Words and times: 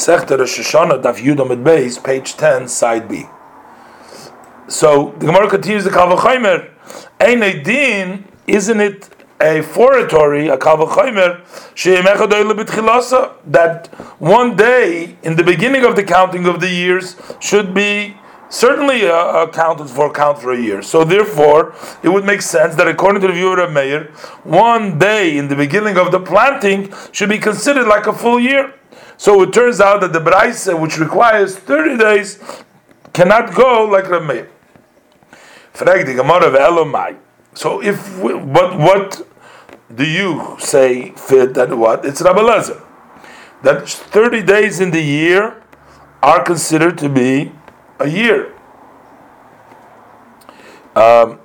Masechta 0.00 0.38
Rosh 0.38 0.60
Hashanah, 0.60 1.02
Daf 1.02 1.18
Yudam 1.18 1.62
Beis, 1.62 2.02
page 2.02 2.34
10, 2.34 2.68
side 2.68 3.06
B. 3.06 3.24
So 4.66 5.14
the 5.18 5.26
Gemara 5.26 5.50
continues 5.50 5.84
the 5.84 5.90
Kalvachaymer. 5.90 6.70
Ein 7.20 7.62
din, 7.62 8.24
isn't 8.46 8.80
it 8.80 9.10
a 9.42 9.60
foratory, 9.60 10.48
a 10.48 10.56
Kalvachaymer, 10.56 11.44
that 13.52 13.86
one 14.18 14.56
day 14.56 15.16
in 15.22 15.36
the 15.36 15.44
beginning 15.44 15.84
of 15.84 15.96
the 15.96 16.02
counting 16.02 16.46
of 16.46 16.60
the 16.60 16.70
years 16.70 17.16
should 17.38 17.74
be 17.74 18.16
certainly 18.48 19.06
uh, 19.06 19.44
accounted 19.44 19.90
for 19.90 20.10
count 20.10 20.38
for 20.38 20.52
a 20.52 20.58
year. 20.58 20.80
So 20.80 21.04
therefore, 21.04 21.74
it 22.02 22.08
would 22.08 22.24
make 22.24 22.40
sense 22.40 22.74
that 22.76 22.88
according 22.88 23.20
to 23.20 23.28
the 23.28 23.34
view 23.34 23.52
of 23.52 23.70
Meir, 23.70 24.04
one 24.44 24.98
day 24.98 25.36
in 25.36 25.48
the 25.48 25.56
beginning 25.56 25.98
of 25.98 26.10
the 26.10 26.20
planting 26.20 26.90
should 27.12 27.28
be 27.28 27.38
considered 27.38 27.86
like 27.86 28.06
a 28.06 28.14
full 28.14 28.40
year. 28.40 28.74
So 29.20 29.42
it 29.42 29.52
turns 29.52 29.82
out 29.82 30.00
that 30.00 30.14
the 30.14 30.20
Braise, 30.20 30.66
which 30.66 30.96
requires 30.98 31.54
30 31.54 31.98
days, 31.98 32.38
cannot 33.12 33.54
go 33.54 33.84
like 33.84 34.08
Rav 34.08 34.24
Meir. 34.24 34.48
So 37.52 37.82
if 37.82 38.18
we, 38.18 38.32
what 38.32 38.78
what 38.78 39.28
do 39.94 40.06
you 40.06 40.56
say 40.58 41.10
fit 41.10 41.52
that 41.52 41.76
what 41.76 42.06
it's 42.06 42.22
Rabbi 42.22 42.62
that 43.62 43.86
30 43.86 44.42
days 44.42 44.80
in 44.80 44.90
the 44.90 45.02
year 45.02 45.62
are 46.22 46.42
considered 46.42 46.96
to 46.96 47.10
be 47.10 47.52
a 47.98 48.08
year. 48.08 48.54
Um, 50.96 51.40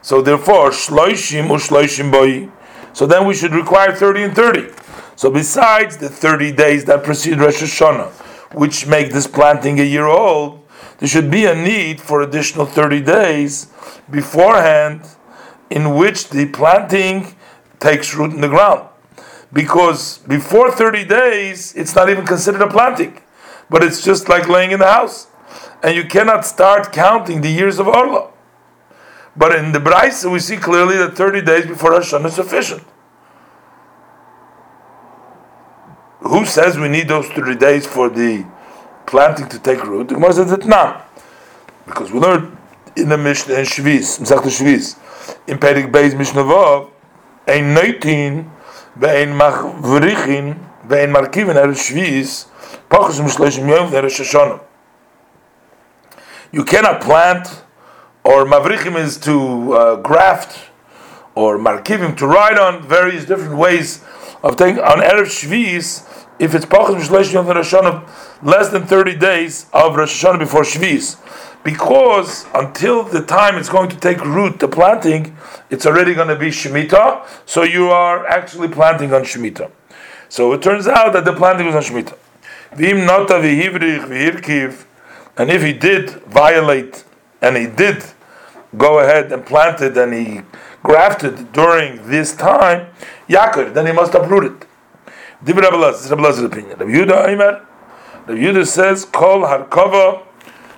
so 0.00 0.22
therefore, 0.22 0.70
shloishim 0.70 1.46
u'shloishim 1.46 2.10
boy. 2.10 2.50
So 2.92 3.06
then 3.06 3.26
we 3.28 3.34
should 3.34 3.54
require 3.54 3.94
30 3.94 4.22
and 4.24 4.34
30. 4.34 4.81
So 5.16 5.30
besides 5.30 5.96
the 5.98 6.08
30 6.08 6.52
days 6.52 6.84
that 6.86 7.04
precede 7.04 7.38
Rosh 7.38 7.62
Hashanah, 7.62 8.10
which 8.54 8.86
make 8.86 9.12
this 9.12 9.26
planting 9.26 9.80
a 9.80 9.84
year 9.84 10.06
old, 10.06 10.66
there 10.98 11.08
should 11.08 11.30
be 11.30 11.46
a 11.46 11.54
need 11.54 12.00
for 12.00 12.22
additional 12.22 12.66
30 12.66 13.00
days 13.02 13.66
beforehand 14.10 15.02
in 15.70 15.94
which 15.94 16.28
the 16.28 16.46
planting 16.46 17.34
takes 17.80 18.14
root 18.14 18.32
in 18.32 18.40
the 18.40 18.48
ground. 18.48 18.88
Because 19.52 20.18
before 20.18 20.70
30 20.70 21.04
days, 21.04 21.74
it's 21.74 21.94
not 21.94 22.08
even 22.08 22.24
considered 22.24 22.62
a 22.62 22.68
planting, 22.68 23.20
but 23.68 23.82
it's 23.82 24.02
just 24.04 24.28
like 24.28 24.48
laying 24.48 24.70
in 24.70 24.78
the 24.78 24.86
house 24.86 25.26
and 25.82 25.96
you 25.96 26.04
cannot 26.04 26.46
start 26.46 26.92
counting 26.92 27.40
the 27.40 27.50
years 27.50 27.78
of 27.78 27.88
Orla. 27.88 28.30
But 29.36 29.56
in 29.56 29.72
the 29.72 29.78
Braisa, 29.78 30.30
we 30.30 30.38
see 30.38 30.56
clearly 30.56 30.96
that 30.98 31.16
30 31.16 31.42
days 31.42 31.66
before 31.66 31.92
Hashanah 31.92 32.26
is 32.26 32.34
sufficient. 32.34 32.82
Who 36.32 36.46
says 36.46 36.78
we 36.78 36.88
need 36.88 37.08
those 37.08 37.28
three 37.28 37.56
days 37.56 37.86
for 37.86 38.08
the 38.08 38.46
planting 39.06 39.48
to 39.50 39.58
take 39.58 39.84
root? 39.84 40.08
The 40.08 40.14
Gemara 40.14 40.32
says 40.32 40.50
that 40.50 40.64
not. 40.64 41.06
Because 41.84 42.10
we 42.10 42.20
learned 42.20 42.56
in 42.96 43.10
the 43.10 43.18
Mishnah 43.18 43.54
in 43.54 43.66
Shvis, 43.66 44.18
in 44.18 44.24
Sech 44.24 44.38
Shvis, 44.38 44.96
in 45.46 45.58
Perik 45.58 45.92
Beis 45.92 46.16
Mishnah 46.16 46.42
Vav, 46.42 46.90
ein 47.46 47.74
Neutin, 47.74 48.50
ve'ein 48.98 49.36
Machvrichin, 49.38 50.58
ve'ein 50.86 51.12
Markivin, 51.14 51.56
er 51.56 51.68
Shvis, 51.74 52.46
Pachas 52.88 53.20
Mishleishim 53.20 53.68
Yom, 53.68 53.94
er 53.94 54.08
you 56.50 56.64
cannot 56.64 57.00
plant, 57.00 57.62
or 58.24 58.44
mavrichim 58.44 58.96
is 58.96 59.18
to 59.18 59.72
uh, 59.72 59.96
graft, 59.96 60.70
or 61.34 61.58
markivim 61.58 62.16
to 62.18 62.26
ride 62.26 62.58
on, 62.58 62.82
various 62.86 63.24
different 63.24 63.56
ways 63.56 64.04
of 64.42 64.56
taking 64.56 64.80
on 64.80 64.98
erev 64.98 65.26
shviz. 65.26 66.08
If 66.42 66.56
it's 66.56 66.66
pachas 66.66 66.96
mishleish 66.96 67.32
yom 67.32 67.46
Hashanah, 67.46 68.42
less 68.42 68.68
than 68.70 68.84
thirty 68.84 69.14
days 69.14 69.66
of 69.72 69.94
Rosh 69.94 70.24
Hashanah 70.24 70.40
before 70.40 70.62
shviz, 70.62 71.16
because 71.62 72.46
until 72.52 73.04
the 73.04 73.22
time 73.22 73.56
it's 73.56 73.68
going 73.68 73.88
to 73.90 73.96
take 73.96 74.20
root, 74.24 74.58
the 74.58 74.66
planting, 74.66 75.36
it's 75.70 75.86
already 75.86 76.14
going 76.14 76.26
to 76.26 76.34
be 76.34 76.48
shemitah. 76.48 77.24
So 77.46 77.62
you 77.62 77.90
are 77.90 78.26
actually 78.26 78.66
planting 78.66 79.14
on 79.14 79.22
shemitah. 79.22 79.70
So 80.28 80.52
it 80.52 80.62
turns 80.62 80.88
out 80.88 81.12
that 81.12 81.24
the 81.24 81.32
planting 81.32 81.66
was 81.66 81.76
on 81.76 81.82
shemitah. 81.82 82.18
Vim 82.74 83.08
and 85.36 85.50
if 85.50 85.62
he 85.62 85.72
did 85.72 86.10
violate, 86.22 87.04
and 87.40 87.56
he 87.56 87.66
did 87.68 88.04
go 88.76 88.98
ahead 88.98 89.30
and 89.30 89.46
plant 89.46 89.80
it, 89.80 89.96
and 89.96 90.12
he 90.12 90.40
grafted 90.82 91.52
during 91.52 92.08
this 92.08 92.34
time, 92.34 92.88
Yaakov, 93.28 93.74
then 93.74 93.86
he 93.86 93.92
must 93.92 94.12
uproot 94.14 94.44
it. 94.44 94.66
This 95.44 95.56
is 95.56 96.10
Rabbi 96.10 96.28
opinion. 96.28 96.78
Rabbi 96.78 96.92
Yehuda 96.92 97.26
Aimer, 97.26 97.66
Rabbi 98.28 98.40
Yehuda 98.40 98.64
says, 98.64 99.04
Kol 99.04 99.40
harkova 99.40 100.22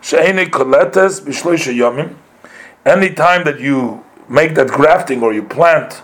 she'ene 0.01 0.47
koletes 0.47 1.21
b'shloisha 1.21 1.75
yomim. 1.75 2.17
Any 2.87 3.13
time 3.13 3.45
that 3.45 3.61
you 3.61 4.03
make 4.27 4.55
that 4.55 4.69
grafting 4.69 5.23
or 5.23 5.35
you 5.35 5.43
plant, 5.43 6.01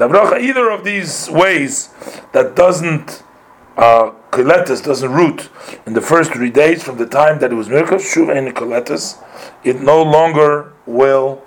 either 0.00 0.70
of 0.70 0.84
these 0.84 1.28
ways 1.28 1.90
that 2.32 2.56
doesn't 2.56 3.22
uh, 3.76 4.12
doesn't 4.30 5.12
root 5.12 5.50
in 5.84 5.92
the 5.92 6.00
first 6.00 6.32
three 6.32 6.50
days 6.50 6.82
from 6.82 6.96
the 6.96 7.06
time 7.06 7.38
that 7.40 7.52
it 7.52 7.56
was 7.56 7.68
mirkos 7.68 8.00
shuv 8.10 8.34
and 8.34 8.56
koletes, 8.56 9.22
it 9.64 9.82
no 9.82 10.02
longer 10.02 10.72
will 10.86 11.42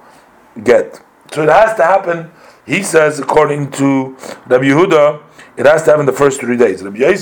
get. 0.63 1.01
So 1.31 1.41
it 1.41 1.49
has 1.49 1.75
to 1.77 1.83
happen. 1.83 2.29
He 2.67 2.83
says, 2.83 3.19
according 3.19 3.71
to 3.71 4.15
Rabbi 4.45 4.65
Yehuda, 4.65 5.23
it 5.57 5.65
has 5.65 5.83
to 5.83 5.91
happen 5.91 6.05
the 6.05 6.13
first 6.13 6.39
three 6.39 6.57
days. 6.57 6.81
They 6.81 7.17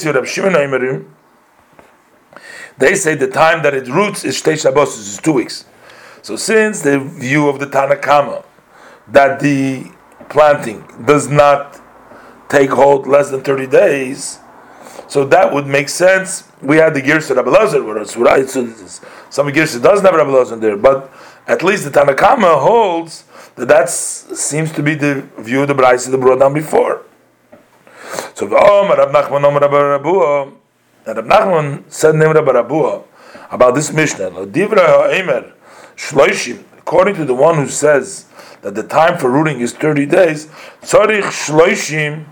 say 2.95 3.15
the 3.15 3.27
time 3.27 3.63
that 3.63 3.73
it 3.73 3.87
roots 3.87 4.23
is 4.23 4.41
Shtei 4.41 4.59
Shabbos, 4.61 4.97
is 4.97 5.17
two 5.17 5.33
weeks. 5.33 5.65
So 6.21 6.35
since 6.35 6.81
the 6.81 6.99
view 6.99 7.49
of 7.49 7.59
the 7.59 7.65
Tanakama 7.67 8.45
that 9.07 9.39
the 9.39 9.91
planting 10.29 10.85
does 11.05 11.27
not 11.27 11.79
take 12.49 12.69
hold 12.69 13.07
less 13.07 13.31
than 13.31 13.41
30 13.41 13.67
days, 13.67 14.39
so 15.07 15.25
that 15.25 15.51
would 15.51 15.65
make 15.65 15.89
sense. 15.89 16.43
We 16.61 16.77
had 16.77 16.93
the 16.93 17.01
Girsa 17.01 17.35
Rabbi 17.35 17.49
Lazar, 17.49 17.83
where 17.83 17.97
it's 17.97 18.15
right. 18.15 18.47
So 18.47 18.67
some 19.31 19.47
Girsa 19.47 19.81
doesn't 19.81 20.05
have 20.05 20.13
Rabbi 20.13 20.55
there, 20.57 20.77
but 20.77 21.11
at 21.47 21.63
least 21.63 21.83
the 21.83 21.89
Tanakama 21.89 22.61
holds 22.61 23.23
that 23.55 23.67
that 23.67 23.89
seems 23.89 24.71
to 24.73 24.83
be 24.83 24.93
the 24.93 25.27
view 25.39 25.63
of 25.63 25.67
the 25.67 25.73
Brisa 25.73 26.11
that 26.11 26.17
brought 26.19 26.39
down 26.39 26.53
before. 26.53 27.03
So 28.39 28.47
Rab 28.47 29.09
Nachman 29.09 29.43
Om 29.43 29.55
Rab 29.55 29.69
Rabua, 29.69 30.53
and 31.05 31.17
Rab 31.17 31.25
Nachman 31.25 31.83
said 31.91 32.15
name 32.15 32.31
Rab 32.31 32.45
Rabua 32.45 33.03
about 33.51 33.75
this 33.75 33.91
Mishnah. 33.91 34.31
Divra 34.31 34.77
Ha'emer 34.77 35.51
Shloishim, 35.97 36.63
according 36.77 37.15
to 37.15 37.25
the 37.25 37.33
one 37.33 37.57
who 37.57 37.67
says 37.67 38.27
that 38.61 38.75
the 38.75 38.83
time 38.83 39.17
for 39.17 39.29
rooting 39.29 39.59
is 39.59 39.73
thirty 39.73 40.05
days. 40.05 40.45
Tzarich 40.81 41.23
Shloishim 41.23 42.23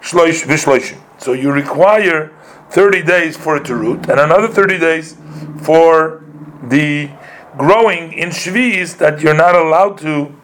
Shloish 0.00 0.44
Vishloishim. 0.44 1.00
So 1.18 1.32
you 1.32 1.52
require 1.52 2.32
30 2.70 3.02
days 3.04 3.36
for 3.36 3.56
it 3.56 3.64
to 3.66 3.76
root, 3.76 4.10
and 4.10 4.18
another 4.18 4.48
30 4.48 4.80
days 4.80 5.16
for 5.60 6.24
the 6.64 7.08
growing 7.56 8.12
in 8.14 8.30
Shviz 8.30 8.98
that 8.98 9.20
you're 9.20 9.32
not 9.32 9.54
allowed 9.54 9.98
to 9.98 10.34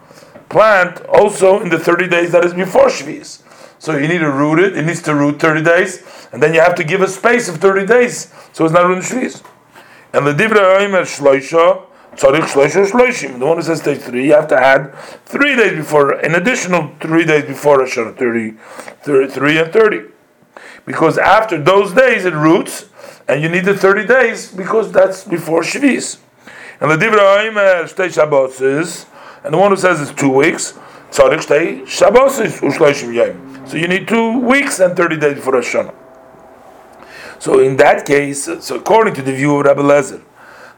plant 0.48 1.00
also 1.06 1.58
in 1.58 1.70
the 1.70 1.78
30 1.80 2.06
days 2.06 2.30
that 2.30 2.44
is 2.44 2.54
before 2.54 2.86
Shviz. 2.86 3.42
So 3.78 3.96
you 3.96 4.08
need 4.08 4.18
to 4.18 4.30
root 4.30 4.58
it, 4.58 4.76
it 4.76 4.84
needs 4.84 5.02
to 5.02 5.14
root 5.14 5.40
30 5.40 5.62
days, 5.62 6.02
and 6.32 6.42
then 6.42 6.52
you 6.54 6.60
have 6.60 6.74
to 6.76 6.84
give 6.84 7.00
a 7.00 7.08
space 7.08 7.48
of 7.48 7.56
30 7.56 7.86
days 7.86 8.32
so 8.52 8.64
it's 8.64 8.74
not 8.74 8.86
rooting 8.86 9.02
Shviz. 9.02 9.44
And 10.12 10.26
the 10.26 10.32
Dibra 10.32 10.78
Oimer 10.78 11.02
Shloisha, 11.02 11.84
Tzarich 12.16 12.48
Shloisha 12.48 12.90
Shloishim, 12.90 13.38
the 13.38 13.46
one 13.46 13.58
who 13.58 13.62
says 13.62 13.80
stage 13.80 14.00
3, 14.00 14.26
you 14.26 14.32
have 14.32 14.48
to 14.48 14.56
add 14.56 14.94
3 15.26 15.56
days 15.56 15.76
before, 15.76 16.12
an 16.12 16.34
additional 16.34 16.90
3 17.00 17.24
days 17.24 17.44
before 17.44 17.78
Rosh 17.78 17.94
30, 17.94 18.50
33 19.02 19.58
and 19.58 19.72
30 19.72 20.08
because 20.88 21.18
after 21.18 21.60
those 21.60 21.92
days 21.92 22.24
it 22.24 22.32
roots, 22.32 22.86
and 23.28 23.42
you 23.42 23.48
need 23.50 23.66
the 23.66 23.76
30 23.76 24.06
days 24.06 24.50
because 24.50 24.90
that's 24.90 25.22
before 25.22 25.60
Shvis. 25.60 26.16
And 26.80 26.90
the 26.90 26.96
Divra 26.96 27.46
Aimer 27.46 27.84
Shtei 27.84 28.10
Shabbos 28.10 28.58
is, 28.62 29.04
and 29.44 29.52
the 29.52 29.58
one 29.58 29.70
who 29.70 29.76
says 29.76 30.00
it's 30.00 30.18
two 30.18 30.32
weeks, 30.32 30.72
Tzarich 31.10 31.44
Shtei 31.44 31.86
Shabbos 31.86 32.38
is 32.38 32.58
Ushloishim 32.62 33.12
Yom. 33.14 33.47
So 33.68 33.76
you 33.76 33.86
need 33.86 34.08
two 34.08 34.38
weeks 34.38 34.80
and 34.80 34.96
30 34.96 35.18
days 35.18 35.44
for 35.44 35.52
Rosh 35.52 35.74
Hashanah. 35.74 35.94
So 37.38 37.60
in 37.60 37.76
that 37.76 38.06
case, 38.06 38.48
so 38.60 38.76
according 38.76 39.12
to 39.14 39.22
the 39.22 39.32
view 39.32 39.56
of 39.56 39.66
Rabbi 39.66 39.82
Lezer, 39.82 40.22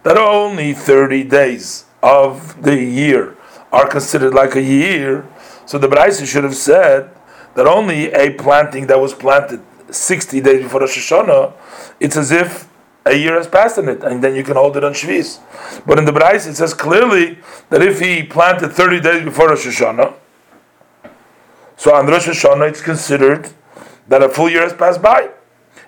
that 0.02 0.16
only 0.16 0.72
30 0.72 1.22
days 1.22 1.84
of 2.02 2.60
the 2.62 2.74
year 2.74 3.36
are 3.70 3.86
considered 3.86 4.34
like 4.34 4.56
a 4.56 4.62
year, 4.62 5.24
so 5.66 5.78
the 5.78 5.86
Braisa 5.86 6.26
should 6.26 6.42
have 6.42 6.56
said 6.56 7.10
that 7.54 7.68
only 7.68 8.10
a 8.12 8.34
planting 8.34 8.88
that 8.88 8.98
was 8.98 9.14
planted 9.14 9.60
60 9.88 10.40
days 10.40 10.64
before 10.64 10.80
Rosh 10.80 10.98
Hashanah, 10.98 11.52
it's 12.00 12.16
as 12.16 12.32
if 12.32 12.68
a 13.06 13.14
year 13.14 13.36
has 13.36 13.46
passed 13.46 13.78
in 13.78 13.88
it, 13.88 14.02
and 14.02 14.22
then 14.22 14.34
you 14.34 14.42
can 14.42 14.56
hold 14.56 14.76
it 14.76 14.82
on 14.82 14.94
Shvis. 14.94 15.38
But 15.86 15.98
in 15.98 16.06
the 16.06 16.12
Brais, 16.12 16.48
it 16.48 16.56
says 16.56 16.74
clearly 16.74 17.38
that 17.68 17.82
if 17.82 18.00
he 18.00 18.24
planted 18.24 18.72
30 18.72 19.00
days 19.00 19.24
before 19.24 19.50
Rosh 19.50 19.64
Hashanah, 19.64 20.14
so 21.80 21.94
on 21.94 22.06
Rosh 22.06 22.28
Hashanah, 22.28 22.68
it's 22.68 22.82
considered 22.82 23.48
that 24.06 24.22
a 24.22 24.28
full 24.28 24.50
year 24.50 24.60
has 24.60 24.74
passed 24.74 25.00
by, 25.00 25.30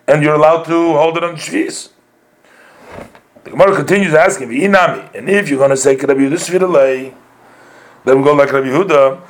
and 0.09 0.23
you're 0.23 0.37
allowed 0.37 0.63
to 0.63 0.95
hold 0.97 1.19
it 1.19 1.23
on 1.23 1.35
Shvis. 1.37 1.91
The 3.45 3.51
Gemara 3.51 3.77
continues 3.77 4.15
asking, 4.15 4.49
me, 4.49 4.63
"Inami," 4.63 5.15
and 5.15 5.29
if 5.29 5.51
you're 5.51 5.59
going 5.59 5.69
to 5.69 5.77
say 5.77 5.95
Rabbi 5.97 6.23
Yehuda 6.23 7.15
then 8.07 8.17
we 8.17 8.25
go 8.25 8.33
like 8.33 8.51
Rabbi 8.51 8.69
Yehuda, 8.69 9.21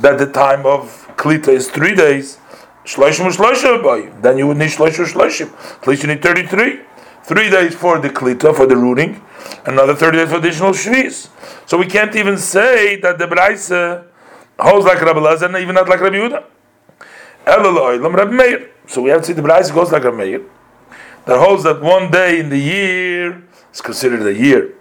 that 0.00 0.18
the 0.18 0.26
time 0.26 0.66
of 0.66 1.08
Klita 1.16 1.48
is 1.48 1.70
three 1.70 1.94
days. 1.94 2.36
Shloshim 2.84 3.32
shloshim. 3.32 4.20
Then 4.20 4.36
you 4.36 4.46
would 4.48 4.58
need 4.58 4.72
shloshim 4.72 5.06
shloshim. 5.06 5.48
At 5.80 5.86
least 5.86 6.02
you 6.02 6.08
need 6.08 6.22
thirty-three. 6.22 6.80
Three 7.22 7.48
days 7.48 7.74
for 7.74 7.98
the 7.98 8.10
klita 8.10 8.54
for 8.54 8.66
the 8.66 8.76
rooting, 8.76 9.22
another 9.64 9.94
thirty 9.94 10.18
days 10.18 10.28
for 10.28 10.36
additional 10.36 10.72
shvis. 10.72 11.30
So 11.64 11.78
we 11.78 11.86
can't 11.86 12.14
even 12.14 12.36
say 12.36 13.00
that 13.00 13.16
the 13.16 13.26
Braise 13.26 13.70
holds 14.58 14.86
like 14.86 15.00
Rabbi 15.00 15.20
Lazar 15.20 15.46
and 15.46 15.56
even 15.56 15.74
not 15.74 15.88
like 15.88 16.00
Rabbi 16.00 16.16
Yehuda. 16.16 16.44
So 18.86 19.02
we 19.02 19.10
have 19.10 19.20
to 19.20 19.26
see 19.26 19.32
the 19.32 19.42
Braise 19.42 19.70
goes 19.70 19.92
like 19.92 20.04
Rabbi 20.04 20.16
Meir 20.16 20.42
that 21.26 21.38
holds 21.38 21.64
that 21.64 21.80
one 21.80 22.10
day 22.10 22.40
in 22.40 22.48
the 22.48 22.58
year 22.58 23.42
is 23.72 23.80
considered 23.80 24.26
a 24.26 24.34
year. 24.34 24.74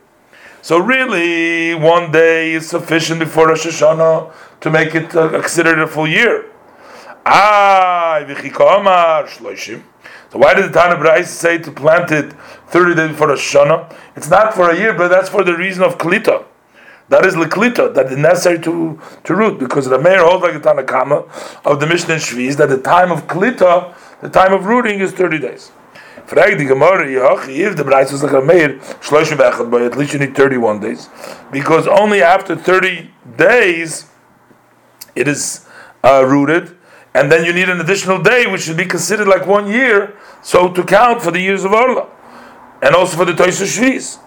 So 0.61 0.77
really, 0.77 1.75
one 1.75 2.11
day 2.11 2.53
is 2.53 2.69
sufficient 2.69 3.19
before 3.19 3.49
Rosh 3.49 3.65
Hashanah 3.65 4.33
to 4.61 4.69
make 4.69 4.95
it 4.95 5.13
uh, 5.15 5.29
considered 5.29 5.79
a 5.79 5.87
full 5.87 6.07
year. 6.07 6.45
Ah. 7.25 8.23
So 8.25 9.81
why 10.39 10.53
did 10.53 10.65
the 10.65 10.73
Tana 10.73 10.95
Brais 10.95 11.25
say 11.25 11.57
to 11.57 11.71
plant 11.71 12.11
it 12.11 12.33
30 12.67 12.95
days 12.95 13.09
before 13.09 13.29
Rosh 13.29 13.55
Hashanah? 13.55 13.95
It's 14.15 14.29
not 14.29 14.53
for 14.53 14.69
a 14.69 14.77
year, 14.77 14.93
but 14.93 15.09
that's 15.09 15.29
for 15.29 15.43
the 15.43 15.55
reason 15.55 15.83
of 15.83 15.97
klita. 15.97 16.45
That 17.13 17.27
is 17.27 17.35
leklita, 17.35 17.93
that 17.93 18.07
is 18.11 18.17
necessary 18.17 18.59
to, 18.61 18.99
to 19.25 19.35
root, 19.35 19.59
because 19.59 19.85
the 19.85 19.99
Meir 19.99 20.25
holds 20.25 20.41
like 20.41 20.53
the 20.53 20.67
Tanakama 20.67 21.29
of 21.63 21.79
the 21.79 21.85
Mishnah 21.85 22.15
Shviz, 22.15 22.57
that 22.57 22.69
the 22.69 22.81
time 22.81 23.11
of 23.11 23.27
klita, 23.27 23.93
the 24.21 24.29
time 24.29 24.51
of 24.51 24.65
rooting 24.65 24.99
is 24.99 25.11
30 25.11 25.37
days. 25.37 25.71
If 26.17 26.29
the 26.31 27.83
Brais 27.83 28.11
was 28.11 28.23
like 28.23 28.31
a 28.31 28.41
Meir, 28.41 28.79
but 29.69 29.81
at 29.83 29.95
least 29.95 30.13
you 30.13 30.19
need 30.21 30.35
31 30.35 30.79
days. 30.79 31.07
Because 31.51 31.87
only 31.87 32.23
after 32.23 32.55
30 32.55 33.11
days 33.37 34.07
it 35.15 35.27
is 35.27 35.67
uh, 36.03 36.25
rooted, 36.25 36.75
and 37.13 37.31
then 37.31 37.45
you 37.45 37.53
need 37.53 37.69
an 37.69 37.79
additional 37.79 38.23
day, 38.23 38.47
which 38.47 38.61
should 38.61 38.77
be 38.77 38.85
considered 38.85 39.27
like 39.27 39.45
one 39.45 39.69
year, 39.69 40.17
so 40.41 40.73
to 40.73 40.83
count 40.83 41.21
for 41.21 41.29
the 41.29 41.41
years 41.41 41.63
of 41.63 41.73
Orla, 41.73 42.09
and 42.81 42.95
also 42.95 43.17
for 43.17 43.25
the 43.25 43.33
Toisu 43.33 43.65
Shviz. 43.65 44.17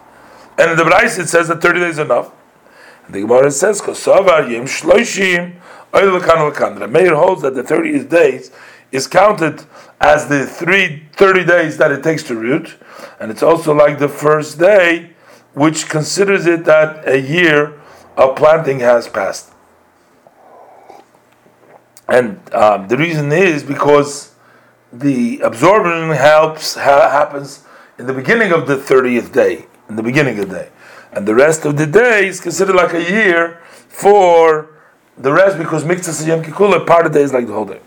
And 0.57 0.71
in 0.71 0.77
the 0.77 0.85
Brais 0.85 1.19
it 1.19 1.29
says 1.29 1.49
that 1.49 1.61
30 1.61 1.81
days 1.81 1.95
is 1.95 1.99
enough. 1.99 2.31
The 3.09 3.21
Gemara 3.21 3.51
says, 3.51 3.81
Kosovar 3.81 4.51
Yim 4.51 4.65
Shloishim 4.65 5.57
Oil 5.95 6.21
Lakan 6.21 6.79
The 6.79 6.89
Meir 6.89 7.15
holds 7.15 7.43
that 7.43 7.55
the 7.55 7.63
30th 7.63 8.09
days 8.09 8.51
is 8.93 9.07
counted 9.07 9.65
as 10.01 10.29
the 10.29 10.47
three, 10.47 11.05
30 11.13 11.45
days 11.45 11.79
that 11.79 11.91
it 11.91 12.03
takes 12.03 12.23
to 12.25 12.37
root, 12.37 12.77
and 13.19 13.31
it's 13.31 13.43
also 13.43 13.75
like 13.75 13.99
the 13.99 14.09
first 14.09 14.59
day, 14.59 15.11
which 15.55 15.89
considers 15.89 16.47
it 16.47 16.65
that 16.65 17.09
a 17.09 17.19
year 17.19 17.81
of 18.17 18.37
planting 18.37 18.81
has 18.81 19.09
passed. 19.09 19.53
And 22.09 22.41
um, 22.55 22.89
the 22.89 22.97
reason 22.97 23.33
is 23.33 23.63
because 23.63 24.35
the 24.93 25.41
absorption 25.41 26.11
helps 26.11 26.75
ha- 26.75 27.11
happens 27.11 27.65
in 27.99 28.07
the 28.07 28.13
beginning 28.13 28.53
of 28.53 28.67
the 28.67 28.77
30th 28.77 29.33
day, 29.33 29.67
in 29.89 29.97
the 29.97 30.03
beginning 30.03 30.39
of 30.39 30.49
the 30.51 30.55
day. 30.57 30.69
And 31.17 31.27
the 31.27 31.35
rest 31.35 31.65
of 31.65 31.79
the 31.79 31.87
day 31.87 32.27
is 32.29 32.41
considered 32.41 32.77
like 32.77 32.93
a 32.93 33.03
year 33.03 33.63
for 33.89 34.69
the 35.17 35.33
rest 35.33 35.57
because 35.57 35.83
Mikzah 35.83 36.27
Yom 36.27 36.45
Kippur, 36.45 36.85
part 36.85 37.07
of 37.07 37.15
the 37.15 37.19
day 37.19 37.25
is 37.25 37.33
like 37.33 37.47
the 37.47 37.55
whole 37.55 37.65
day. 37.65 37.81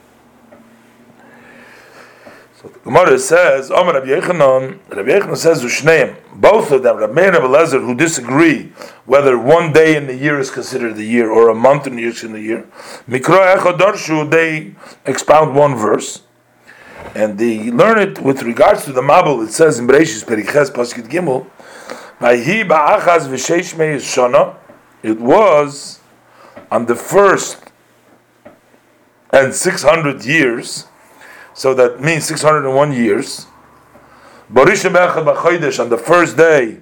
So 2.60 2.70
the 2.70 2.80
Gemara 2.80 3.20
says, 3.20 3.70
Omer 3.70 3.94
Rabbi 3.94 4.08
Yechanan, 4.08 4.80
Rabbi 4.90 5.12
Yechanan 5.12 5.38
says, 5.38 5.64
Ushneim, 5.64 6.18
both 6.34 6.72
of 6.72 6.82
them, 6.82 6.98
Rabbi 6.98 7.14
Meir 7.14 7.36
and 7.36 7.36
Rabbi 7.36 7.54
Lezer, 7.54 7.80
who 7.80 7.94
disagree 7.94 8.74
whether 9.06 9.38
one 9.38 9.74
day 9.74 9.96
in 9.96 10.08
the 10.08 10.16
year 10.16 10.40
is 10.40 10.50
considered 10.50 10.96
the 10.96 11.06
year 11.06 11.30
or 11.30 11.50
a 11.50 11.56
month 11.56 11.86
in 11.86 11.98
the 11.98 12.02
year 12.02 12.10
is 12.10 12.24
in 12.24 12.32
the 12.32 12.42
year, 12.42 12.68
Mikra 13.08 13.56
Echodarshu, 13.56 14.32
they 14.32 14.74
expound 15.06 15.56
one 15.56 15.76
verse, 15.76 16.24
and 17.14 17.38
they 17.38 17.70
learn 17.70 18.00
it 18.00 18.20
with 18.24 18.42
regards 18.42 18.86
to 18.86 18.92
the 18.92 19.02
Mabul, 19.02 19.48
it 19.48 19.52
says 19.52 19.78
in 19.78 19.88
Bereshis 19.88 20.26
Periches 20.26 20.72
Paskit 20.72 21.08
Gimel, 21.08 21.46
it 22.22 22.68
was 25.20 26.00
on 26.70 26.86
the 26.86 26.96
first 26.96 27.64
and 29.32 29.54
600 29.54 30.26
years, 30.26 30.88
so 31.54 31.74
that 31.76 32.02
means 32.02 32.26
601 32.26 32.92
years. 32.94 33.46
Barishim 34.52 34.96
Echad 34.96 35.24
B'Chodesh 35.24 35.80
on 35.80 35.90
the 35.90 35.98
first 35.98 36.36
day, 36.36 36.80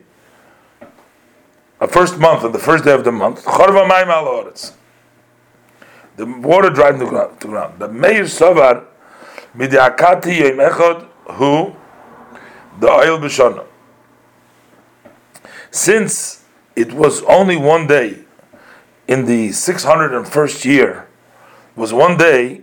a 1.79 1.87
first 1.87 2.17
month, 2.17 2.43
on 2.43 2.51
the 2.51 2.57
first 2.59 2.83
day 2.85 2.93
of 2.93 3.03
the 3.03 3.11
month. 3.11 3.45
Chorva 3.45 3.87
Mayim 3.87 4.07
Al 4.07 4.51
The 6.15 6.25
water 6.25 6.71
dried 6.71 6.97
ground. 6.97 7.39
The, 7.39 7.47
ground. 7.47 7.79
the 7.79 7.87
Meir 7.89 8.23
Savar 8.23 8.85
Midiakati 9.55 10.39
Yom 10.39 10.57
Echad 10.57 11.07
Hu 11.35 11.75
the 12.79 12.89
oil 12.89 13.19
b'shana. 13.19 13.65
Since 15.71 16.43
it 16.75 16.93
was 16.93 17.23
only 17.23 17.57
one 17.57 17.87
day 17.87 18.19
in 19.07 19.25
the 19.25 19.49
601st 19.49 20.65
year, 20.65 21.07
was 21.75 21.93
one 21.93 22.17
day 22.17 22.61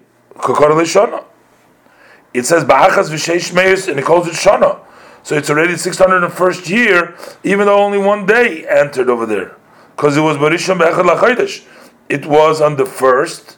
it 2.35 2.45
says 2.45 2.65
Ba'achas 2.65 3.11
v'sheish 3.11 3.89
and 3.89 3.99
it 3.99 4.05
calls 4.05 4.27
it 4.27 4.35
Shana. 4.35 4.81
So 5.23 5.37
it's 5.37 5.49
already 5.49 5.75
601st 5.75 6.69
year, 6.69 7.17
even 7.45 7.67
though 7.67 7.79
only 7.79 7.99
one 7.99 8.27
day 8.27 8.67
entered 8.67 9.09
over 9.09 9.25
there. 9.25 9.57
Because 9.95 10.17
it 10.17 10.21
was 10.21 10.37
Barisham 10.37 10.79
Be'echad. 10.79 11.65
It 12.09 12.27
was 12.27 12.61
on 12.61 12.77
the 12.77 12.85
first, 12.85 13.57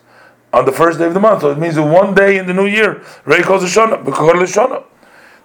on 0.52 0.66
the 0.66 0.72
first 0.72 0.98
day 0.98 1.06
of 1.06 1.14
the 1.14 1.20
month. 1.20 1.40
So 1.40 1.50
it 1.50 1.58
means 1.58 1.78
one 1.78 2.14
day 2.14 2.36
in 2.36 2.46
the 2.46 2.52
new 2.54 2.66
year, 2.66 3.02
Ray 3.24 3.42
calls 3.42 3.64
it 3.64 3.68
Shana. 3.68 4.84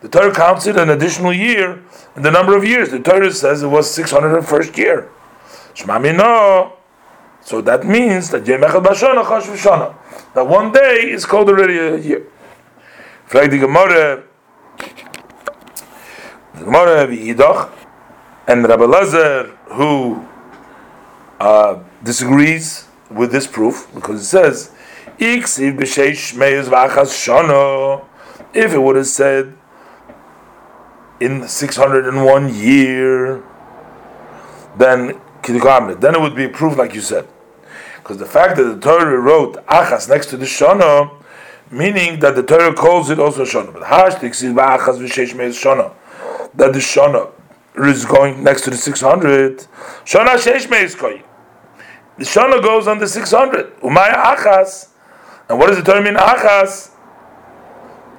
The 0.02 0.10
Torah 0.10 0.34
counts 0.34 0.66
it 0.66 0.78
an 0.78 0.90
additional 0.90 1.32
year 1.32 1.84
in 2.16 2.24
the 2.24 2.32
number 2.32 2.58
of 2.58 2.66
years. 2.66 2.90
The 2.90 3.00
Torah 3.00 3.32
says 3.32 3.62
it 3.62 3.68
was 3.68 3.88
601st 3.96 4.78
year. 4.78 5.10
Shmami 5.76 6.16
no. 6.18 6.74
So 7.42 7.62
that 7.62 7.86
means 7.86 8.30
that 8.32 8.46
Yom 8.46 8.62
Echad 8.62 8.84
B'Shana 8.84 9.24
Chash 9.24 9.44
V'Shana. 9.44 9.96
That 10.34 10.48
one 10.48 10.72
day 10.72 11.12
is 11.12 11.26
called 11.26 11.50
already 11.50 11.78
a 11.78 11.98
year. 11.98 12.26
Frag 13.26 13.52
die 13.52 13.58
Gemara, 13.58 14.24
the 16.56 16.64
Gemara 16.66 17.08
Yidoch, 17.08 17.70
and 18.48 18.68
Rabbi 18.68 18.84
Lazar, 18.86 19.56
who 19.70 20.26
uh, 21.40 21.80
disagrees 22.04 22.88
with 23.10 23.32
this 23.32 23.48
proof, 23.48 23.88
because 23.94 24.22
it 24.22 24.26
says, 24.26 24.72
if 25.18 25.60
it 28.74 28.78
would 28.82 28.96
have 28.96 29.08
said 29.08 29.58
in 31.22 31.48
601 31.48 32.54
year, 32.54 33.44
then 34.78 35.20
then 35.44 36.16
it 36.16 36.22
would 36.22 36.36
be 36.36 36.48
proof 36.48 36.78
like 36.78 36.94
you 36.94 37.02
said. 37.02 37.28
Because 37.98 38.18
the 38.18 38.26
fact 38.26 38.58
that 38.58 38.64
the 38.64 38.80
Torah 38.80 39.20
wrote 39.20 39.66
Achas 39.68 40.08
next 40.08 40.28
to 40.28 40.38
the 40.38 40.46
Shana 40.46 41.22
meaning 41.72 42.20
that 42.20 42.36
the 42.36 42.44
Torah 42.44 42.74
calls 42.74 43.10
it 43.10 43.20
also 43.20 43.44
Shana. 43.44 43.74
But 43.74 43.84
Hashtik 43.84 44.32
is 44.32 44.42
Va'achaz 44.44 45.00
V'Sheish 45.00 45.36
Meis 45.36 45.62
Shana. 45.62 45.94
That 46.56 46.74
the 46.74 46.80
Shana 46.80 47.32
is 47.78 48.06
going 48.06 48.44
next 48.44 48.64
to 48.64 48.70
the 48.70 48.78
600. 48.78 49.66
Shana 50.04 50.36
Sheish 50.36 50.70
Meis 50.70 50.94
Koi. 50.94 51.24
The 52.18 52.26
Shana 52.26 52.62
goes 52.62 52.88
on 52.88 53.00
the 53.00 53.08
600. 53.08 53.80
Umaya 53.80 54.36
Achas. 54.36 54.90
And 55.50 55.58
what 55.58 55.68
does 55.68 55.78
the 55.78 55.84
Torah 55.84 56.04
mean 56.04 56.16
Achas? 56.16 56.91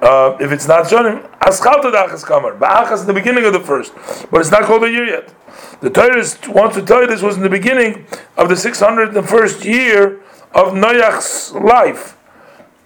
Uh, 0.03 0.35
if 0.41 0.51
it's 0.51 0.67
not 0.67 0.85
Shonim, 0.85 1.25
Aschalta 1.39 1.89
Achas 1.93 2.25
Kamar. 2.25 2.57
Ba'achas 2.57 3.01
in 3.01 3.07
the 3.07 3.13
beginning 3.13 3.45
of 3.45 3.53
the 3.53 3.59
first. 3.61 3.93
But 4.29 4.41
it's 4.41 4.51
not 4.51 4.63
called 4.63 4.83
a 4.83 4.91
year 4.91 5.05
yet. 5.05 5.33
The 5.79 5.89
Torah 5.89 6.25
wants 6.49 6.75
to 6.75 6.81
tell 6.81 7.01
you 7.01 7.07
this 7.07 7.21
was 7.21 7.37
in 7.37 7.41
the 7.41 7.49
beginning 7.49 8.05
of 8.35 8.49
the 8.49 8.55
601st 8.55 9.63
year 9.63 10.19
of 10.53 10.73
Noach's 10.73 11.53
life. 11.53 12.17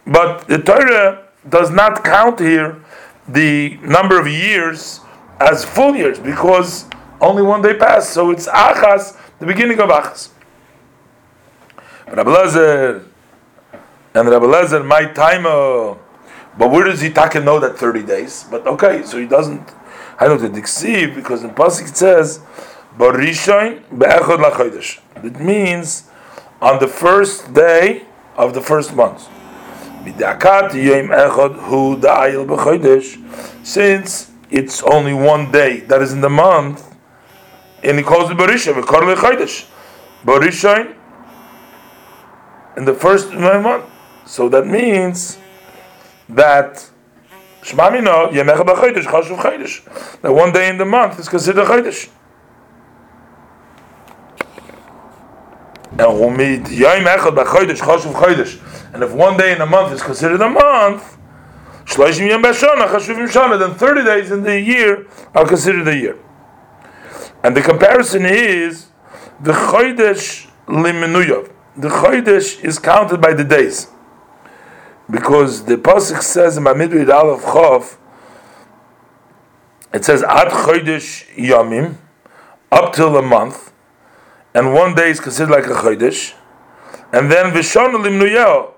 But 0.05 0.47
the 0.47 0.59
Torah 0.59 1.27
does 1.49 1.71
not 1.71 2.03
count 2.03 2.39
here 2.39 2.83
the 3.27 3.77
number 3.81 4.19
of 4.19 4.27
years 4.27 4.99
as 5.39 5.65
full 5.65 5.95
years 5.95 6.19
because 6.19 6.85
only 7.19 7.41
one 7.41 7.63
day 7.63 7.73
passed. 7.73 8.11
So 8.11 8.29
it's 8.29 8.47
Achas, 8.47 9.17
the 9.39 9.47
beginning 9.47 9.79
of 9.79 9.89
Achas. 9.89 10.29
Rabbi 12.05 12.29
Lezer 12.29 13.05
and 14.13 14.29
Rabbi 14.29 14.45
Lezer, 14.45 14.85
my 14.85 15.05
time. 15.05 15.47
Uh, 15.47 15.95
but 16.57 16.71
where 16.71 16.85
does 16.85 17.01
he 17.01 17.09
take 17.09 17.35
know 17.43 17.59
that 17.59 17.77
30 17.77 18.03
days? 18.03 18.45
But 18.49 18.65
okay, 18.65 19.03
so 19.03 19.19
he 19.19 19.27
doesn't. 19.27 19.69
I 20.19 20.27
to 20.27 20.49
deceive 20.49 21.13
because 21.13 21.43
in 21.43 21.51
Pasuk 21.51 21.89
it 21.89 21.97
says, 21.97 22.39
Barishain 22.97 23.83
be'echod 23.95 24.39
lachodesh. 24.39 24.99
It 25.23 25.39
means 25.39 26.09
on 26.59 26.79
the 26.79 26.87
first 26.87 27.53
day 27.53 28.05
of 28.35 28.53
the 28.55 28.61
first 28.61 28.95
month. 28.95 29.27
Since 33.63 34.31
it's 34.49 34.81
only 34.83 35.13
one 35.13 35.51
day 35.51 35.79
that 35.81 36.01
is 36.01 36.13
in 36.13 36.21
the 36.21 36.29
month, 36.29 36.95
and 37.83 37.97
he 37.97 38.03
calls 38.03 38.31
it 38.31 38.37
Barisha, 38.37 38.73
V'kar 38.73 39.15
Lechodesh. 39.15 39.67
Barisha 40.23 40.95
in 42.75 42.85
the 42.85 42.93
first 42.93 43.31
month. 43.33 43.85
So 44.25 44.49
that 44.49 44.65
means 44.65 45.37
that 46.29 46.89
Shmamino 47.61 48.31
Yemecha 48.31 48.65
B'Chodesh 48.65 49.03
Chashuv 49.03 49.37
Chodesh. 49.39 50.21
That 50.21 50.31
one 50.31 50.51
day 50.53 50.69
in 50.69 50.77
the 50.77 50.85
month 50.85 51.19
is 51.19 51.27
considered 51.27 51.65
Chodesh. 51.65 52.09
And 58.93 59.03
if 59.03 59.11
one 59.11 59.37
day 59.37 59.53
in 59.53 59.61
a 59.61 59.65
month 59.65 59.93
is 59.93 60.03
considered 60.03 60.41
a 60.41 60.49
month, 60.49 61.17
then 63.59 63.73
30 63.73 64.03
days 64.03 64.31
in 64.31 64.43
the 64.43 64.61
year 64.61 65.07
are 65.33 65.47
considered 65.47 65.87
a 65.87 65.95
year. 65.95 66.17
And 67.43 67.55
the 67.55 67.61
comparison 67.61 68.25
is 68.25 68.87
the 69.41 69.53
Chodesh 69.53 70.47
Limenuyov. 70.67 71.51
The 71.77 71.89
Chodesh 71.89 72.63
is 72.63 72.77
counted 72.77 73.21
by 73.21 73.33
the 73.33 73.43
days. 73.43 73.87
Because 75.09 75.65
the 75.65 75.77
Pasuk 75.77 76.21
says 76.21 76.57
in 76.57 76.63
Mamidrid 76.63 77.09
Aleph 77.09 77.41
Chav, 77.43 77.97
it 79.93 80.03
says 80.03 80.21
Ad 80.23 80.49
Chodesh 80.49 81.25
Yamim, 81.35 81.95
up 82.71 82.93
till 82.93 83.15
a 83.15 83.21
month, 83.21 83.71
and 84.53 84.73
one 84.73 84.95
day 84.95 85.09
is 85.09 85.19
considered 85.19 85.51
like 85.51 85.65
a 85.65 85.75
Chodesh, 85.75 86.33
and 87.13 87.31
then 87.31 87.53
Vishon 87.53 87.93
Limnuyel, 88.03 88.73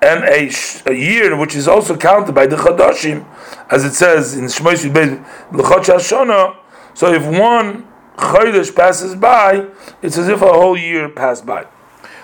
and 0.00 0.24
a, 0.24 0.50
a, 0.86 0.94
year 0.94 1.36
which 1.36 1.56
is 1.56 1.66
also 1.66 1.96
counted 1.96 2.34
by 2.34 2.46
the 2.46 2.56
Chadashim, 2.56 3.26
as 3.70 3.84
it 3.84 3.94
says 3.94 4.36
in 4.36 4.44
Shmosh 4.44 4.88
Yudbez 4.88 5.24
L'chot 5.52 5.82
Shashona. 5.82 6.56
So 6.92 7.12
if 7.12 7.26
one 7.26 7.88
Chodesh 8.16 8.74
passes 8.74 9.14
by, 9.14 9.66
it's 10.02 10.18
as 10.18 10.28
if 10.28 10.42
a 10.42 10.52
whole 10.52 10.76
year 10.76 11.08
passed 11.08 11.46
by. 11.46 11.66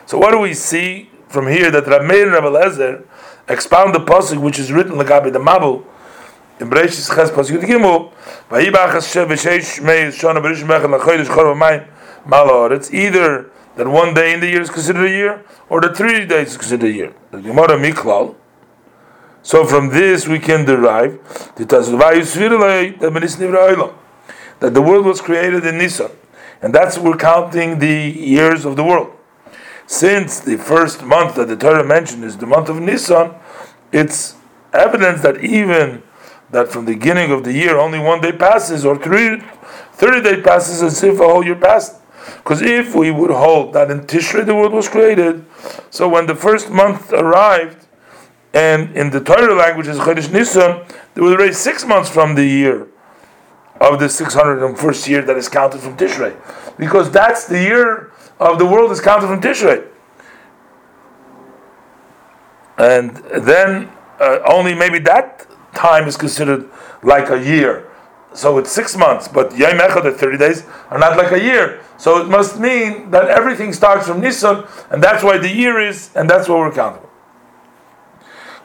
So 0.06 0.18
what 0.18 0.32
do 0.32 0.38
we 0.38 0.54
see 0.54 1.10
from 1.28 1.48
here 1.48 1.70
that 1.70 1.84
Rameir 1.84 2.24
and 2.24 2.32
Rabbi 2.32 2.46
Lezer 2.46 3.06
expound 3.48 3.94
the 3.94 4.00
pasuk 4.00 4.38
which 4.40 4.58
is 4.58 4.72
written 4.72 4.92
Lagabi 4.92 5.32
the 5.32 5.38
Mabul 5.38 5.84
in 6.60 6.68
Bereshis 6.68 7.14
Ches 7.14 7.30
Pasuk 7.30 7.62
Gimel 7.62 8.12
Vayibach 8.50 8.92
Hashem 8.92 9.28
V'sheish 9.28 9.82
Mei 9.82 10.08
Shana 10.08 10.40
Berish 10.42 10.62
Mechel 10.62 10.98
LaChodesh 10.98 11.28
Chor 11.28 11.54
V'mayim 11.54 11.88
Malor. 12.26 12.70
It's 12.72 12.92
either 12.92 13.50
that 13.76 13.88
one 13.88 14.12
day 14.14 14.34
in 14.34 14.40
the 14.40 14.48
year 14.48 14.60
is 14.60 14.68
considered 14.68 15.06
a 15.06 15.10
year, 15.10 15.44
or 15.68 15.80
that 15.80 15.96
three 15.96 16.26
days 16.26 16.48
is 16.50 16.56
considered 16.58 16.86
a 16.86 16.92
year. 16.92 17.14
The 17.30 17.40
Gemara 17.40 17.78
Miklal. 17.78 18.34
So 19.42 19.64
from 19.64 19.88
this 19.88 20.28
we 20.28 20.38
can 20.38 20.66
derive 20.66 21.18
that 21.56 21.68
the 24.60 24.82
world 24.82 25.06
was 25.06 25.20
created 25.22 25.64
in 25.64 25.78
Nisan, 25.78 26.10
and 26.60 26.74
that's 26.74 26.98
we're 26.98 27.16
counting 27.16 27.78
the 27.78 28.10
years 28.10 28.66
of 28.66 28.76
the 28.76 28.84
world. 28.84 29.16
Since 29.90 30.38
the 30.38 30.56
first 30.56 31.02
month 31.02 31.34
that 31.34 31.48
the 31.48 31.56
Torah 31.56 31.84
mentioned 31.84 32.22
is 32.22 32.36
the 32.36 32.46
month 32.46 32.68
of 32.68 32.80
Nisan, 32.80 33.34
it's 33.90 34.36
evidence 34.72 35.20
that 35.22 35.42
even 35.42 36.04
that 36.52 36.68
from 36.68 36.84
the 36.84 36.94
beginning 36.94 37.32
of 37.32 37.42
the 37.42 37.52
year 37.52 37.76
only 37.76 37.98
one 37.98 38.20
day 38.20 38.30
passes, 38.30 38.84
or 38.84 38.96
three, 38.96 39.40
30 39.94 40.22
days 40.22 40.44
passes 40.44 40.80
as 40.80 41.02
if 41.02 41.18
a 41.18 41.24
whole 41.24 41.44
year 41.44 41.56
passed. 41.56 41.96
Because 42.36 42.62
if 42.62 42.94
we 42.94 43.10
would 43.10 43.32
hold 43.32 43.72
that 43.72 43.90
in 43.90 44.02
Tishrei 44.02 44.46
the 44.46 44.54
world 44.54 44.72
was 44.72 44.88
created, 44.88 45.44
so 45.90 46.08
when 46.08 46.26
the 46.26 46.36
first 46.36 46.70
month 46.70 47.12
arrived, 47.12 47.88
and 48.54 48.96
in 48.96 49.10
the 49.10 49.20
Torah 49.20 49.56
language 49.56 49.88
is 49.88 49.98
Chodesh 49.98 50.32
Nisan, 50.32 50.86
they 51.14 51.20
would 51.20 51.32
erase 51.32 51.58
six 51.58 51.84
months 51.84 52.08
from 52.08 52.36
the 52.36 52.46
year 52.46 52.86
of 53.80 53.98
the 53.98 54.06
601st 54.06 55.08
year 55.08 55.22
that 55.22 55.36
is 55.36 55.48
counted 55.48 55.80
from 55.80 55.96
Tishrei. 55.96 56.36
Because 56.78 57.10
that's 57.10 57.48
the 57.48 57.60
year 57.60 58.09
of 58.40 58.58
the 58.58 58.66
world 58.66 58.90
is 58.90 59.00
counted 59.00 59.28
from 59.28 59.40
Tishrei. 59.40 59.86
And 62.78 63.16
then 63.44 63.92
uh, 64.18 64.38
only 64.46 64.74
maybe 64.74 64.98
that 65.00 65.46
time 65.74 66.08
is 66.08 66.16
considered 66.16 66.68
like 67.02 67.30
a 67.30 67.38
year. 67.42 67.86
So 68.32 68.58
it's 68.58 68.70
six 68.70 68.96
months, 68.96 69.28
but 69.28 69.56
Yom 69.56 69.78
Echad, 69.78 70.04
the 70.04 70.12
30 70.12 70.38
days, 70.38 70.64
are 70.88 70.98
not 70.98 71.16
like 71.16 71.32
a 71.32 71.42
year. 71.42 71.82
So 71.98 72.22
it 72.22 72.28
must 72.28 72.58
mean 72.58 73.10
that 73.10 73.28
everything 73.28 73.72
starts 73.72 74.06
from 74.06 74.20
Nisan, 74.20 74.64
and 74.90 75.02
that's 75.02 75.22
why 75.22 75.36
the 75.36 75.52
year 75.52 75.80
is, 75.80 76.10
and 76.14 76.30
that's 76.30 76.48
what 76.48 76.58
we're 76.58 76.72
counting. 76.72 77.02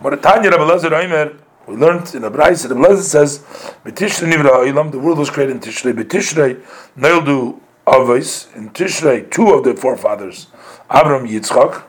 Tanya 0.02 0.52
Rabbi 0.52 0.64
Lezer 0.64 0.92
Oimer, 0.92 1.42
we 1.68 1.76
learned 1.76 2.14
in 2.14 2.22
the 2.22 2.30
Braise, 2.30 2.66
Rabbi 2.68 2.80
Lezer 2.80 3.02
says, 3.02 3.40
B'tishrei 3.84 4.32
nivra 4.32 4.92
the 4.92 5.00
world 5.00 5.18
was 5.18 5.32
created 5.32 5.56
in 5.56 5.60
Tishrei. 5.60 5.94
B'tishrei 5.94 6.64
neildu 6.96 7.60
avos, 7.86 8.54
in 8.56 8.70
Tishrei, 8.70 9.30
two 9.30 9.54
of 9.54 9.64
the 9.64 9.76
forefathers, 9.76 10.48
Avram 10.90 11.28
Yitzchak, 11.30 11.84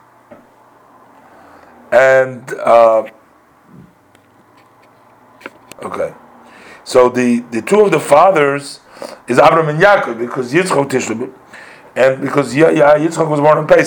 and, 1.92 2.52
uh, 2.54 3.08
okay. 5.82 6.14
So 6.84 7.08
the, 7.08 7.40
the 7.50 7.62
two 7.62 7.80
of 7.80 7.90
the 7.90 8.00
fathers, 8.00 8.80
is 9.28 9.38
Abraham 9.38 9.68
and 9.68 9.80
Yaakov 9.82 10.18
because 10.18 10.52
Yitzchak 10.52 10.88
Tishrei, 10.88 11.32
and 11.94 12.20
because 12.20 12.54
Yitzchak 12.54 13.28
was 13.28 13.40
born 13.40 13.58
on 13.58 13.66
Pesach. 13.66 13.84